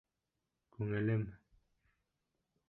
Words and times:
Күңелем... 0.77 1.27